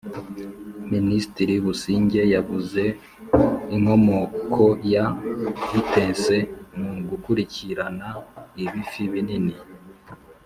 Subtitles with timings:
[0.91, 2.83] minisitiri busigye yavuze
[3.75, 5.03] inkomokoya
[5.71, 6.35] ‘vitesse’
[6.81, 8.07] mu gukurikirana
[8.63, 9.55] ‘ibifi binini’